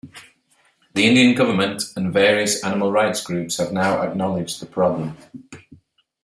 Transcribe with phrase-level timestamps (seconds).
[0.95, 5.15] The Indian government and various animal-rights groups have now acknowledged the problem.